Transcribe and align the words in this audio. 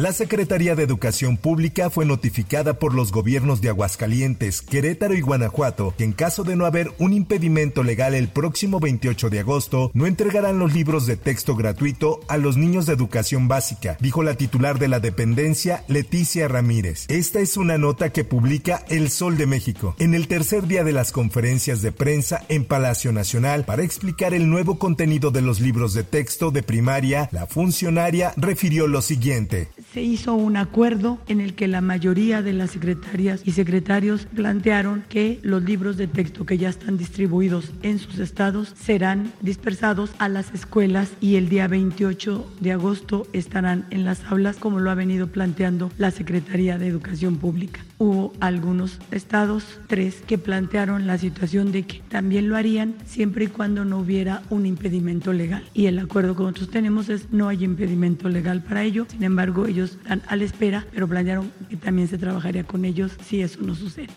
La 0.00 0.14
Secretaría 0.14 0.74
de 0.76 0.82
Educación 0.82 1.36
Pública 1.36 1.90
fue 1.90 2.06
notificada 2.06 2.78
por 2.78 2.94
los 2.94 3.12
gobiernos 3.12 3.60
de 3.60 3.68
Aguascalientes, 3.68 4.62
Querétaro 4.62 5.12
y 5.12 5.20
Guanajuato 5.20 5.92
que 5.98 6.04
en 6.04 6.12
caso 6.12 6.42
de 6.42 6.56
no 6.56 6.64
haber 6.64 6.90
un 6.98 7.12
impedimento 7.12 7.82
legal 7.82 8.14
el 8.14 8.28
próximo 8.28 8.80
28 8.80 9.28
de 9.28 9.40
agosto, 9.40 9.90
no 9.92 10.06
entregarán 10.06 10.58
los 10.58 10.72
libros 10.72 11.06
de 11.06 11.18
texto 11.18 11.54
gratuito 11.54 12.20
a 12.28 12.38
los 12.38 12.56
niños 12.56 12.86
de 12.86 12.94
educación 12.94 13.46
básica, 13.46 13.98
dijo 14.00 14.22
la 14.22 14.36
titular 14.36 14.78
de 14.78 14.88
la 14.88 15.00
dependencia, 15.00 15.84
Leticia 15.86 16.48
Ramírez. 16.48 17.04
Esta 17.08 17.40
es 17.40 17.58
una 17.58 17.76
nota 17.76 18.08
que 18.08 18.24
publica 18.24 18.82
El 18.88 19.10
Sol 19.10 19.36
de 19.36 19.46
México 19.46 19.94
en 19.98 20.14
el 20.14 20.28
tercer 20.28 20.66
día 20.66 20.82
de 20.82 20.92
las 20.92 21.12
conferencias 21.12 21.82
de 21.82 21.92
prensa 21.92 22.46
en 22.48 22.64
Palacio 22.64 23.12
Nacional 23.12 23.66
para 23.66 23.82
explicar 23.82 24.32
el 24.32 24.48
nuevo 24.48 24.78
contenido 24.78 25.30
de 25.30 25.42
los 25.42 25.60
libros 25.60 25.92
de 25.92 26.04
texto 26.04 26.50
de 26.50 26.62
primaria. 26.62 27.28
La 27.32 27.46
funcionaria 27.46 28.32
refirió 28.38 28.86
lo 28.86 29.02
siguiente 29.02 29.68
se 29.92 30.02
hizo 30.02 30.34
un 30.34 30.56
acuerdo 30.56 31.18
en 31.26 31.40
el 31.40 31.54
que 31.54 31.66
la 31.66 31.80
mayoría 31.80 32.42
de 32.42 32.52
las 32.52 32.70
secretarias 32.70 33.42
y 33.44 33.52
secretarios 33.52 34.26
plantearon 34.26 35.04
que 35.08 35.40
los 35.42 35.62
libros 35.62 35.96
de 35.96 36.06
texto 36.06 36.46
que 36.46 36.58
ya 36.58 36.68
están 36.68 36.96
distribuidos 36.96 37.72
en 37.82 37.98
sus 37.98 38.18
estados 38.18 38.72
serán 38.80 39.32
dispersados 39.40 40.12
a 40.18 40.28
las 40.28 40.52
escuelas 40.54 41.10
y 41.20 41.36
el 41.36 41.48
día 41.48 41.66
28 41.66 42.56
de 42.60 42.72
agosto 42.72 43.26
estarán 43.32 43.86
en 43.90 44.04
las 44.04 44.24
aulas 44.24 44.56
como 44.56 44.78
lo 44.78 44.90
ha 44.90 44.94
venido 44.94 45.26
planteando 45.26 45.90
la 45.98 46.10
Secretaría 46.10 46.78
de 46.78 46.86
Educación 46.86 47.36
Pública. 47.36 47.80
Hubo 48.02 48.32
algunos 48.40 48.98
estados, 49.10 49.78
tres, 49.86 50.22
que 50.26 50.38
plantearon 50.38 51.06
la 51.06 51.18
situación 51.18 51.70
de 51.70 51.82
que 51.82 52.00
también 52.08 52.48
lo 52.48 52.56
harían 52.56 52.94
siempre 53.04 53.44
y 53.44 53.48
cuando 53.48 53.84
no 53.84 53.98
hubiera 53.98 54.42
un 54.48 54.64
impedimento 54.64 55.34
legal. 55.34 55.68
Y 55.74 55.84
el 55.84 55.98
acuerdo 55.98 56.34
que 56.34 56.44
nosotros 56.44 56.70
tenemos 56.70 57.10
es 57.10 57.30
no 57.30 57.48
hay 57.48 57.62
impedimento 57.62 58.30
legal 58.30 58.62
para 58.62 58.84
ello. 58.84 59.04
Sin 59.10 59.22
embargo, 59.22 59.66
ellos 59.66 59.90
están 59.90 60.22
a 60.28 60.36
la 60.36 60.44
espera, 60.44 60.86
pero 60.94 61.08
plantearon 61.08 61.52
que 61.68 61.76
también 61.76 62.08
se 62.08 62.16
trabajaría 62.16 62.64
con 62.64 62.86
ellos 62.86 63.12
si 63.22 63.42
eso 63.42 63.60
no 63.60 63.74
sucede. 63.74 64.08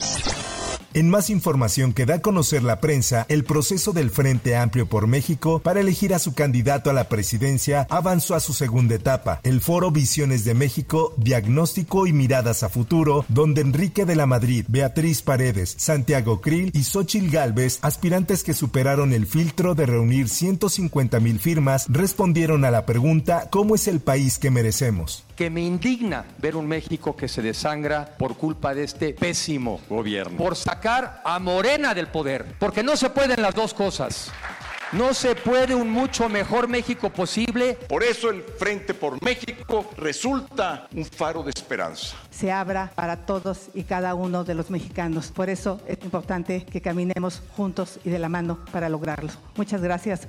En 0.95 1.09
más 1.09 1.31
información 1.31 1.91
que 1.91 2.05
da 2.05 2.15
a 2.15 2.21
conocer 2.21 2.61
la 2.61 2.79
prensa, 2.79 3.25
el 3.27 3.45
proceso 3.45 3.93
del 3.93 4.11
Frente 4.11 4.55
Amplio 4.55 4.85
por 4.85 5.07
México 5.07 5.57
para 5.57 5.79
elegir 5.79 6.13
a 6.13 6.19
su 6.19 6.35
candidato 6.35 6.91
a 6.91 6.93
la 6.93 7.09
presidencia 7.09 7.87
avanzó 7.89 8.35
a 8.35 8.39
su 8.39 8.53
segunda 8.53 8.93
etapa, 8.93 9.39
el 9.41 9.59
foro 9.59 9.89
Visiones 9.89 10.45
de 10.45 10.53
México, 10.53 11.15
Diagnóstico 11.17 12.05
y 12.05 12.13
Miradas 12.13 12.61
a 12.61 12.69
Futuro, 12.69 13.25
donde 13.27 13.61
Enrique 13.61 14.05
de 14.05 14.15
la 14.15 14.27
Madrid, 14.27 14.65
Beatriz 14.67 15.23
Paredes, 15.23 15.73
Santiago 15.79 16.41
Krill 16.41 16.69
y 16.75 16.83
Xochil 16.83 17.31
Gálvez, 17.31 17.79
aspirantes 17.81 18.43
que 18.43 18.53
superaron 18.53 19.13
el 19.13 19.25
filtro 19.25 19.73
de 19.73 19.87
reunir 19.87 20.29
150 20.29 21.19
mil 21.19 21.39
firmas, 21.39 21.87
respondieron 21.89 22.65
a 22.65 22.71
la 22.71 22.85
pregunta 22.85 23.49
¿Cómo 23.49 23.73
es 23.73 23.87
el 23.87 23.99
país 23.99 24.37
que 24.37 24.51
merecemos? 24.51 25.23
Que 25.35 25.49
me 25.49 25.61
indigna 25.61 26.25
ver 26.37 26.55
un 26.55 26.67
México 26.67 27.15
que 27.15 27.27
se 27.27 27.41
desangra 27.41 28.05
por 28.17 28.37
culpa 28.37 28.73
de 28.73 28.83
este 28.83 29.13
pésimo 29.13 29.81
gobierno. 29.89 30.37
Por 30.37 30.55
sacar 30.55 31.21
a 31.25 31.39
Morena 31.39 31.93
del 31.93 32.07
poder. 32.07 32.55
Porque 32.59 32.83
no 32.83 32.95
se 32.95 33.09
pueden 33.09 33.41
las 33.41 33.55
dos 33.55 33.73
cosas. 33.73 34.31
No 34.93 35.15
se 35.15 35.33
puede 35.35 35.73
un 35.73 35.89
mucho 35.89 36.29
mejor 36.29 36.67
México 36.67 37.09
posible. 37.09 37.73
Por 37.73 38.03
eso 38.03 38.29
el 38.29 38.43
Frente 38.43 38.93
por 38.93 39.19
México 39.23 39.89
resulta 39.97 40.87
un 40.93 41.03
faro 41.03 41.41
de 41.41 41.49
esperanza. 41.49 42.15
Se 42.29 42.51
abra 42.51 42.91
para 42.93 43.25
todos 43.25 43.69
y 43.73 43.85
cada 43.85 44.13
uno 44.13 44.43
de 44.43 44.53
los 44.53 44.69
mexicanos. 44.69 45.31
Por 45.31 45.49
eso 45.49 45.81
es 45.87 45.97
importante 46.03 46.63
que 46.65 46.79
caminemos 46.79 47.41
juntos 47.57 47.99
y 48.03 48.11
de 48.11 48.19
la 48.19 48.29
mano 48.29 48.59
para 48.71 48.87
lograrlo. 48.87 49.31
Muchas 49.55 49.81
gracias. 49.81 50.27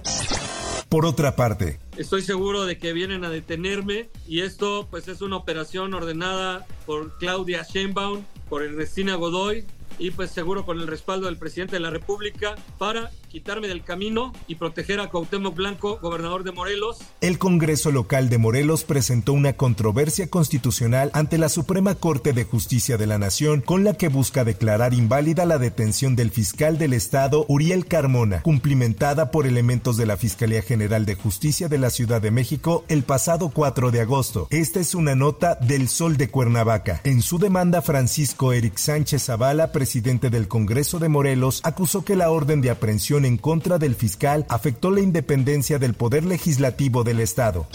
Por 0.95 1.07
otra 1.07 1.35
parte, 1.35 1.81
estoy 1.97 2.23
seguro 2.23 2.67
de 2.67 2.79
que 2.79 2.93
vienen 2.93 3.25
a 3.25 3.29
detenerme 3.29 4.11
y 4.29 4.43
esto 4.43 4.87
pues 4.93 5.09
es 5.09 5.23
una 5.23 5.35
operación 5.35 5.93
ordenada 5.93 6.65
por 6.87 7.19
Claudia 7.19 7.67
Sheinbaum, 7.69 8.23
por 8.49 8.63
Ernestina 8.63 9.17
Godoy 9.17 9.65
y 9.99 10.13
pues 10.13 10.31
seguro 10.31 10.65
con 10.65 10.79
el 10.79 10.87
respaldo 10.87 11.27
del 11.27 11.37
presidente 11.37 11.75
de 11.75 11.81
la 11.81 11.91
República 11.91 12.55
para 12.79 13.11
quitarme 13.35 13.67
del 13.67 13.83
camino 13.83 14.33
y 14.47 14.55
proteger 14.55 15.01
a 15.01 15.11
Cuauhtémoc 15.11 15.57
Blanco, 15.57 15.99
gobernador 16.01 16.45
de 16.45 16.53
Morelos. 16.53 16.99
El 17.21 17.41
Congreso 17.41 17.91
local 17.91 18.29
de 18.29 18.39
Morelos 18.39 18.85
presentó 18.85 19.33
una 19.33 19.55
controversia 19.55 20.31
constitucional 20.31 21.11
ante 21.15 21.37
la 21.37 21.49
Suprema 21.49 21.97
Corte 21.97 22.33
de 22.33 22.45
Justicia 22.45 22.97
de 22.97 23.09
la 23.09 23.19
Nación 23.19 23.61
con 23.61 23.83
la 23.83 23.95
que 23.95 24.07
busca 24.07 24.45
declarar 24.45 24.95
inválida 24.95 25.47
la 25.47 25.59
detención 25.59 26.15
del 26.15 26.31
fiscal 26.31 26.79
del 26.79 26.93
Estado 26.93 27.45
Uriel 27.49 27.87
Carmona, 27.87 28.41
cumplimentada 28.43 29.33
por 29.33 29.49
elementos 29.49 29.97
de 29.97 30.07
la 30.07 30.17
Fiscalía 30.17 30.63
General 30.63 31.05
de 31.05 31.17
Justicia 31.17 31.69
de 31.69 31.79
la 31.79 31.91
Ciudad 31.91 32.23
de 32.23 32.31
México 32.31 32.85
el 32.87 33.03
pasado 33.03 33.49
4 33.49 33.91
de 33.91 34.01
agosto. 34.01 34.47
Esta 34.51 34.79
es 34.79 34.95
una 34.95 35.17
nota 35.17 35.57
del 35.57 35.89
Sol 35.89 36.17
de 36.19 36.31
Cuernavaca. 36.31 37.01
En 37.03 37.21
su 37.21 37.41
demanda, 37.41 37.83
Francisco 37.83 38.53
Eric 38.53 38.77
Sánchez 38.77 39.25
Zavala, 39.25 39.73
presidente 39.73 40.31
del 40.31 40.47
Congreso 40.47 41.01
de 41.01 41.09
Morelos, 41.09 41.63
acusó 41.65 42.05
que 42.05 42.15
la 42.15 42.31
orden 42.31 42.61
de 42.61 42.71
aprehensión 42.71 43.24
en 43.25 43.39
contra 43.39 43.79
del 43.79 43.95
fiscal 43.95 44.47
afectó 44.49 44.91
la 44.91 45.01
independencia 45.01 45.79
del 45.79 45.95
poder 45.95 46.25
legislativo 46.25 47.05
del 47.05 47.21
Estado. 47.21 47.67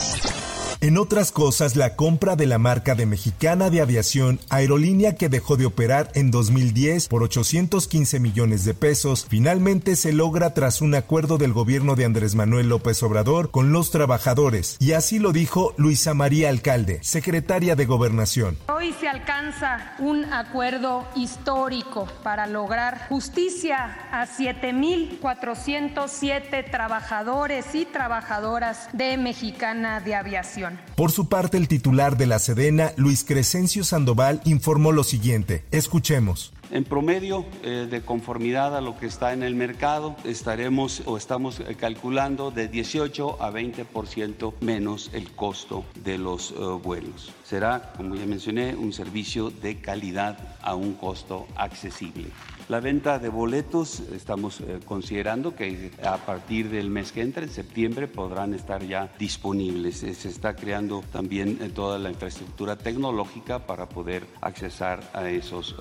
En 0.82 0.98
otras 0.98 1.34
cosas, 1.34 1.76
la 1.76 1.98
compra 1.98 2.38
de 2.38 2.46
la 2.46 2.58
marca 2.58 2.96
de 2.96 3.06
Mexicana 3.06 3.70
de 3.70 3.82
Aviación, 3.82 4.40
aerolínea 4.48 5.16
que 5.16 5.28
dejó 5.28 5.58
de 5.58 5.66
operar 5.66 6.10
en 6.16 6.32
2010 6.32 7.10
por 7.10 7.22
815 7.22 8.22
millones 8.22 8.64
de 8.64 8.74
pesos, 8.74 9.26
finalmente 9.28 9.98
se 9.98 10.14
logra 10.14 10.54
tras 10.54 10.82
un 10.82 10.96
acuerdo 10.96 11.38
del 11.38 11.52
gobierno 11.52 11.96
de 11.96 12.06
Andrés 12.06 12.34
Manuel 12.34 12.70
López 12.70 13.04
Obrador 13.04 13.52
con 13.52 13.74
los 13.74 13.92
trabajadores. 13.92 14.78
Y 14.80 14.94
así 14.94 15.20
lo 15.20 15.34
dijo 15.34 15.74
Luisa 15.76 16.14
María 16.14 16.48
Alcalde, 16.48 17.00
secretaria 17.02 17.76
de 17.76 17.86
Gobernación. 17.86 18.58
Hoy 18.80 18.96
se 18.98 19.10
alcanza 19.10 19.94
un 20.00 20.24
acuerdo 20.32 21.06
histórico 21.14 22.08
para 22.24 22.48
lograr 22.48 23.10
justicia 23.10 24.08
a 24.10 24.26
7.407 24.26 26.72
trabajadores 26.72 27.76
y 27.76 27.84
trabajadoras 27.84 28.88
de 28.94 29.18
Mexicana 29.18 30.00
de 30.00 30.16
Aviación. 30.16 30.80
Por 30.96 31.12
su 31.12 31.28
parte, 31.28 31.58
el 31.58 31.68
titular 31.68 32.16
de 32.16 32.28
la 32.28 32.40
Sedena, 32.40 32.94
Luis 32.96 33.26
Crescencio 33.26 33.84
Sandoval, 33.84 34.40
informó 34.46 34.94
lo 34.94 35.04
siguiente. 35.04 35.66
Escuchemos. 35.72 36.54
En 36.72 36.84
promedio, 36.84 37.46
eh, 37.64 37.88
de 37.90 38.02
conformidad 38.02 38.78
a 38.78 38.82
lo 38.82 38.96
que 38.96 39.08
está 39.08 39.34
en 39.34 39.42
el 39.42 39.56
mercado, 39.56 40.16
estaremos 40.24 41.02
o 41.06 41.18
estamos 41.18 41.60
eh, 41.60 41.76
calculando 41.76 42.52
de 42.52 42.68
18 42.68 43.42
a 43.42 43.52
20% 43.52 44.54
menos 44.60 45.10
el 45.14 45.32
costo 45.32 45.84
de 46.04 46.20
los 46.20 46.52
eh, 46.52 46.56
vuelos. 46.84 47.32
Será, 47.44 47.94
como 47.98 48.14
ya 48.16 48.28
mencioné, 48.28 48.76
un 48.76 48.94
servicio 48.94 49.50
de 49.50 49.82
calidad 49.82 50.38
a 50.62 50.76
un 50.76 50.94
costo 50.94 51.48
accesible. 51.56 52.30
La 52.70 52.80
venta 52.80 53.18
de 53.18 53.30
boletos, 53.30 54.00
estamos 54.14 54.62
considerando 54.86 55.56
que 55.56 55.90
a 56.04 56.18
partir 56.18 56.70
del 56.70 56.92
mes 56.92 57.12
que 57.12 57.22
entra, 57.22 57.44
en 57.44 57.50
septiembre, 57.50 58.08
podrán 58.08 58.54
estar 58.54 58.84
ya 58.84 59.12
disponibles. 59.18 59.98
Se 59.98 60.30
está 60.30 60.56
creando 60.56 61.04
también 61.12 61.58
toda 61.74 61.98
la 61.98 62.12
infraestructura 62.12 62.78
tecnológica 62.78 63.66
para 63.66 63.90
poder 63.90 64.28
accesar 64.40 65.02
a 65.14 65.28
esos 65.32 65.76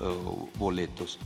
boletos. 0.57 1.19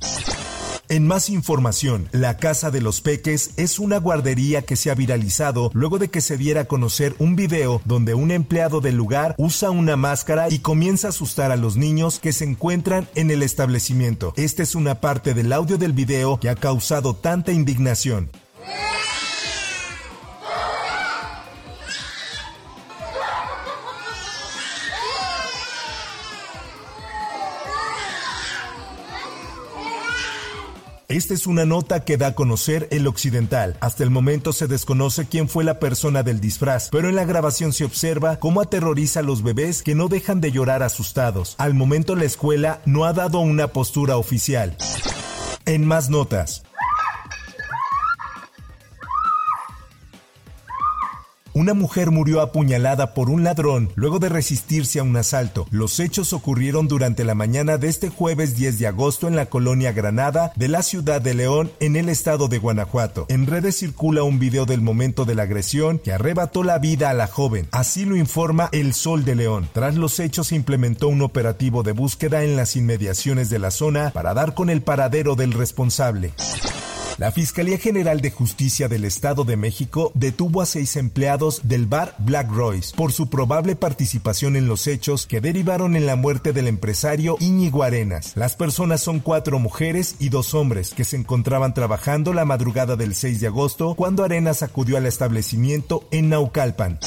En 0.89 1.07
más 1.07 1.29
información, 1.29 2.09
la 2.11 2.37
Casa 2.37 2.69
de 2.69 2.81
los 2.81 2.99
Peques 2.99 3.51
es 3.55 3.79
una 3.79 3.99
guardería 3.99 4.63
que 4.63 4.75
se 4.75 4.91
ha 4.91 4.95
viralizado 4.95 5.71
luego 5.73 5.97
de 5.97 6.09
que 6.09 6.19
se 6.19 6.37
diera 6.37 6.61
a 6.61 6.65
conocer 6.65 7.15
un 7.19 7.37
video 7.37 7.81
donde 7.85 8.13
un 8.13 8.31
empleado 8.31 8.81
del 8.81 8.95
lugar 8.95 9.33
usa 9.37 9.71
una 9.71 9.95
máscara 9.95 10.49
y 10.49 10.59
comienza 10.59 11.07
a 11.07 11.09
asustar 11.11 11.51
a 11.51 11.55
los 11.55 11.77
niños 11.77 12.19
que 12.19 12.33
se 12.33 12.43
encuentran 12.43 13.07
en 13.15 13.31
el 13.31 13.43
establecimiento. 13.43 14.33
Esta 14.35 14.61
es 14.61 14.75
una 14.75 14.99
parte 14.99 15.33
del 15.33 15.53
audio 15.53 15.77
del 15.77 15.93
video 15.93 16.37
que 16.39 16.49
ha 16.49 16.55
causado 16.55 17.15
tanta 17.15 17.53
indignación. 17.53 18.29
Esta 31.13 31.35
es 31.35 31.45
una 31.45 31.63
nota 31.63 32.05
que 32.05 32.17
da 32.17 32.29
a 32.29 32.33
conocer 32.33 32.87
el 32.89 33.05
occidental. 33.05 33.77
Hasta 33.81 34.03
el 34.03 34.09
momento 34.09 34.51
se 34.51 34.65
desconoce 34.65 35.27
quién 35.27 35.47
fue 35.47 35.63
la 35.63 35.77
persona 35.77 36.23
del 36.23 36.41
disfraz, 36.41 36.89
pero 36.89 37.07
en 37.07 37.15
la 37.15 37.23
grabación 37.23 37.71
se 37.71 37.85
observa 37.85 38.39
cómo 38.39 38.61
aterroriza 38.61 39.19
a 39.19 39.23
los 39.23 39.43
bebés 39.43 39.83
que 39.83 39.93
no 39.93 40.07
dejan 40.07 40.41
de 40.41 40.51
llorar 40.51 40.81
asustados. 40.81 41.53
Al 41.59 41.75
momento 41.75 42.15
la 42.15 42.25
escuela 42.25 42.81
no 42.85 43.05
ha 43.05 43.13
dado 43.13 43.41
una 43.41 43.67
postura 43.67 44.17
oficial. 44.17 44.75
En 45.67 45.85
más 45.85 46.09
notas. 46.09 46.63
Una 51.63 51.73
mujer 51.73 52.11
murió 52.11 52.41
apuñalada 52.41 53.13
por 53.13 53.29
un 53.29 53.45
ladrón 53.45 53.89
luego 53.95 54.19
de 54.19 54.27
resistirse 54.27 54.99
a 54.99 55.03
un 55.03 55.15
asalto. 55.15 55.65
Los 55.71 56.01
hechos 56.01 56.33
ocurrieron 56.33 56.89
durante 56.89 57.23
la 57.23 57.35
mañana 57.35 57.77
de 57.77 57.87
este 57.87 58.09
jueves 58.09 58.57
10 58.57 58.79
de 58.79 58.87
agosto 58.87 59.29
en 59.29 59.37
la 59.37 59.45
colonia 59.45 59.93
Granada 59.93 60.51
de 60.57 60.67
la 60.67 60.83
ciudad 60.83 61.21
de 61.21 61.33
León, 61.33 61.71
en 61.79 61.95
el 61.95 62.09
estado 62.09 62.49
de 62.49 62.57
Guanajuato. 62.57 63.27
En 63.29 63.47
redes 63.47 63.77
circula 63.77 64.23
un 64.23 64.39
video 64.39 64.65
del 64.65 64.81
momento 64.81 65.23
de 65.23 65.35
la 65.35 65.43
agresión 65.43 65.99
que 65.99 66.11
arrebató 66.11 66.65
la 66.65 66.79
vida 66.79 67.09
a 67.09 67.13
la 67.13 67.27
joven. 67.27 67.69
Así 67.71 68.03
lo 68.03 68.17
informa 68.17 68.67
El 68.73 68.93
Sol 68.93 69.23
de 69.23 69.35
León. 69.35 69.69
Tras 69.71 69.95
los 69.95 70.19
hechos 70.19 70.47
se 70.47 70.57
implementó 70.57 71.07
un 71.07 71.21
operativo 71.21 71.81
de 71.81 71.93
búsqueda 71.93 72.43
en 72.43 72.57
las 72.57 72.75
inmediaciones 72.75 73.49
de 73.49 73.59
la 73.59 73.71
zona 73.71 74.09
para 74.09 74.33
dar 74.33 74.53
con 74.53 74.69
el 74.69 74.81
paradero 74.81 75.37
del 75.37 75.53
responsable. 75.53 76.33
La 77.17 77.31
Fiscalía 77.31 77.77
General 77.77 78.21
de 78.21 78.31
Justicia 78.31 78.87
del 78.87 79.05
Estado 79.05 79.43
de 79.43 79.55
México 79.55 80.11
detuvo 80.15 80.61
a 80.61 80.65
seis 80.65 80.95
empleados 80.95 81.61
del 81.63 81.85
bar 81.85 82.15
Black 82.17 82.49
Royce 82.51 82.95
por 82.95 83.11
su 83.11 83.29
probable 83.29 83.75
participación 83.75 84.55
en 84.55 84.67
los 84.67 84.87
hechos 84.87 85.27
que 85.27 85.39
derivaron 85.39 85.95
en 85.95 86.07
la 86.07 86.15
muerte 86.15 86.53
del 86.53 86.67
empresario 86.67 87.37
Íñigo 87.39 87.83
Arenas. 87.83 88.35
Las 88.35 88.55
personas 88.55 89.01
son 89.01 89.19
cuatro 89.19 89.59
mujeres 89.59 90.15
y 90.19 90.29
dos 90.29 90.55
hombres 90.55 90.93
que 90.95 91.03
se 91.03 91.17
encontraban 91.17 91.75
trabajando 91.75 92.33
la 92.33 92.45
madrugada 92.45 92.95
del 92.95 93.13
6 93.13 93.39
de 93.39 93.47
agosto 93.47 93.93
cuando 93.95 94.23
Arenas 94.23 94.63
acudió 94.63 94.97
al 94.97 95.05
establecimiento 95.05 96.07
en 96.09 96.29
Naucalpan. 96.29 96.99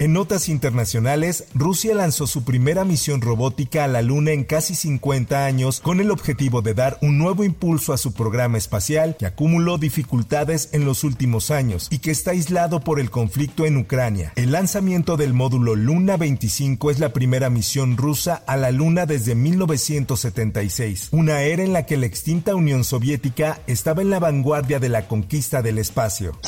En 0.00 0.14
notas 0.14 0.48
internacionales, 0.48 1.44
Rusia 1.52 1.94
lanzó 1.94 2.26
su 2.26 2.42
primera 2.42 2.86
misión 2.86 3.20
robótica 3.20 3.84
a 3.84 3.86
la 3.86 4.00
Luna 4.00 4.30
en 4.30 4.44
casi 4.44 4.74
50 4.74 5.44
años 5.44 5.80
con 5.80 6.00
el 6.00 6.10
objetivo 6.10 6.62
de 6.62 6.72
dar 6.72 6.96
un 7.02 7.18
nuevo 7.18 7.44
impulso 7.44 7.92
a 7.92 7.98
su 7.98 8.14
programa 8.14 8.56
espacial 8.56 9.14
que 9.18 9.26
acumuló 9.26 9.76
dificultades 9.76 10.70
en 10.72 10.86
los 10.86 11.04
últimos 11.04 11.50
años 11.50 11.86
y 11.90 11.98
que 11.98 12.12
está 12.12 12.30
aislado 12.30 12.80
por 12.80 12.98
el 12.98 13.10
conflicto 13.10 13.66
en 13.66 13.76
Ucrania. 13.76 14.32
El 14.36 14.52
lanzamiento 14.52 15.18
del 15.18 15.34
módulo 15.34 15.76
Luna 15.76 16.16
25 16.16 16.90
es 16.90 16.98
la 16.98 17.12
primera 17.12 17.50
misión 17.50 17.98
rusa 17.98 18.42
a 18.46 18.56
la 18.56 18.70
Luna 18.70 19.04
desde 19.04 19.34
1976, 19.34 21.08
una 21.10 21.42
era 21.42 21.62
en 21.62 21.74
la 21.74 21.84
que 21.84 21.98
la 21.98 22.06
extinta 22.06 22.54
Unión 22.54 22.84
Soviética 22.84 23.60
estaba 23.66 24.00
en 24.00 24.08
la 24.08 24.18
vanguardia 24.18 24.78
de 24.78 24.88
la 24.88 25.06
conquista 25.06 25.60
del 25.60 25.76
espacio. 25.76 26.38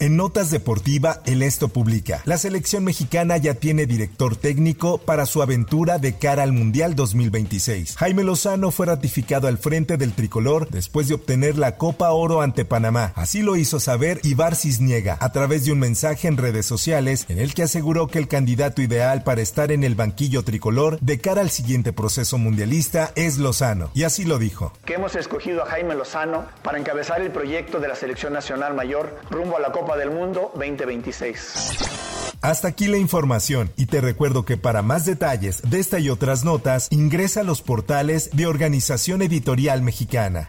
En 0.00 0.16
Notas 0.16 0.50
Deportiva, 0.50 1.20
el 1.26 1.42
Esto 1.42 1.68
publica, 1.68 2.22
la 2.24 2.38
selección 2.38 2.84
mexicana 2.84 3.36
ya 3.36 3.52
tiene 3.52 3.84
director 3.84 4.34
técnico 4.34 4.96
para 4.96 5.26
su 5.26 5.42
aventura 5.42 5.98
de 5.98 6.16
cara 6.16 6.42
al 6.42 6.52
Mundial 6.52 6.94
2026. 6.94 7.98
Jaime 7.98 8.24
Lozano 8.24 8.70
fue 8.70 8.86
ratificado 8.86 9.46
al 9.46 9.58
frente 9.58 9.98
del 9.98 10.14
tricolor 10.14 10.70
después 10.70 11.08
de 11.08 11.16
obtener 11.16 11.58
la 11.58 11.76
Copa 11.76 12.12
Oro 12.12 12.40
ante 12.40 12.64
Panamá. 12.64 13.12
Así 13.14 13.42
lo 13.42 13.56
hizo 13.56 13.78
saber 13.78 14.20
Ibar 14.22 14.56
Cisniega 14.56 15.18
a 15.20 15.32
través 15.32 15.66
de 15.66 15.72
un 15.72 15.80
mensaje 15.80 16.28
en 16.28 16.38
redes 16.38 16.64
sociales 16.64 17.26
en 17.28 17.38
el 17.38 17.52
que 17.52 17.64
aseguró 17.64 18.06
que 18.06 18.18
el 18.18 18.26
candidato 18.26 18.80
ideal 18.80 19.22
para 19.22 19.42
estar 19.42 19.70
en 19.70 19.84
el 19.84 19.96
banquillo 19.96 20.44
tricolor 20.44 20.98
de 21.00 21.20
cara 21.20 21.42
al 21.42 21.50
siguiente 21.50 21.92
proceso 21.92 22.38
mundialista 22.38 23.12
es 23.16 23.36
Lozano. 23.36 23.90
Y 23.92 24.04
así 24.04 24.24
lo 24.24 24.38
dijo. 24.38 24.72
Que 24.86 24.94
hemos 24.94 25.14
escogido 25.14 25.62
a 25.62 25.66
Jaime 25.66 25.94
Lozano 25.94 26.46
para 26.62 26.78
encabezar 26.78 27.20
el 27.20 27.30
proyecto 27.32 27.80
de 27.80 27.88
la 27.88 27.96
selección 27.96 28.32
nacional 28.32 28.72
mayor 28.72 29.20
rumbo 29.28 29.58
a 29.58 29.60
la 29.60 29.70
Copa 29.72 29.89
del 29.96 30.10
Mundo 30.10 30.50
2026. 30.54 32.00
Hasta 32.42 32.68
aquí 32.68 32.86
la 32.86 32.96
información 32.96 33.70
y 33.76 33.86
te 33.86 34.00
recuerdo 34.00 34.44
que 34.44 34.56
para 34.56 34.80
más 34.82 35.04
detalles 35.04 35.60
de 35.68 35.78
esta 35.78 35.98
y 35.98 36.08
otras 36.08 36.42
notas 36.44 36.88
ingresa 36.90 37.40
a 37.40 37.44
los 37.44 37.60
portales 37.60 38.30
de 38.32 38.46
Organización 38.46 39.20
Editorial 39.20 39.82
Mexicana. 39.82 40.48